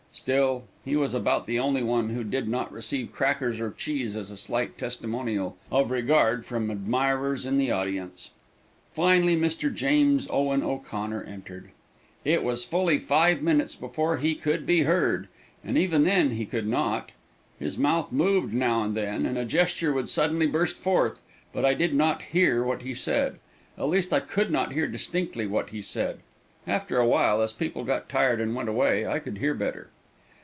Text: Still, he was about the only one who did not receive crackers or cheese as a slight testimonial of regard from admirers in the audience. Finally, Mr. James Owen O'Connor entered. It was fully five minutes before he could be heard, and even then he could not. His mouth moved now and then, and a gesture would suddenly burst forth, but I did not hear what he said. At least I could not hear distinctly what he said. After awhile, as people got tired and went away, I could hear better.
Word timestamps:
Still, 0.13 0.65
he 0.83 0.97
was 0.97 1.13
about 1.13 1.45
the 1.47 1.57
only 1.57 1.81
one 1.81 2.09
who 2.09 2.25
did 2.25 2.45
not 2.49 2.69
receive 2.73 3.13
crackers 3.13 3.61
or 3.61 3.71
cheese 3.71 4.13
as 4.13 4.29
a 4.29 4.35
slight 4.35 4.77
testimonial 4.77 5.55
of 5.71 5.89
regard 5.89 6.45
from 6.45 6.69
admirers 6.69 7.45
in 7.45 7.57
the 7.57 7.71
audience. 7.71 8.31
Finally, 8.93 9.37
Mr. 9.37 9.73
James 9.73 10.27
Owen 10.29 10.63
O'Connor 10.63 11.23
entered. 11.23 11.69
It 12.25 12.43
was 12.43 12.65
fully 12.65 12.99
five 12.99 13.41
minutes 13.41 13.73
before 13.77 14.17
he 14.17 14.35
could 14.35 14.65
be 14.65 14.81
heard, 14.81 15.29
and 15.63 15.77
even 15.77 16.03
then 16.03 16.31
he 16.31 16.45
could 16.45 16.67
not. 16.67 17.13
His 17.57 17.77
mouth 17.77 18.11
moved 18.11 18.53
now 18.53 18.83
and 18.83 18.97
then, 18.97 19.25
and 19.25 19.37
a 19.37 19.45
gesture 19.45 19.93
would 19.93 20.09
suddenly 20.09 20.45
burst 20.45 20.77
forth, 20.77 21.21
but 21.53 21.63
I 21.63 21.73
did 21.73 21.95
not 21.95 22.21
hear 22.21 22.65
what 22.65 22.81
he 22.81 22.93
said. 22.93 23.39
At 23.77 23.87
least 23.87 24.11
I 24.11 24.19
could 24.19 24.51
not 24.51 24.73
hear 24.73 24.87
distinctly 24.87 25.47
what 25.47 25.69
he 25.69 25.81
said. 25.81 26.19
After 26.67 26.99
awhile, 26.99 27.41
as 27.41 27.53
people 27.53 27.85
got 27.85 28.09
tired 28.09 28.41
and 28.41 28.53
went 28.53 28.67
away, 28.67 29.07
I 29.07 29.17
could 29.17 29.37
hear 29.37 29.53
better. 29.53 29.87